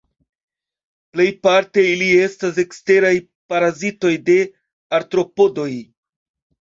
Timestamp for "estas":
2.27-2.57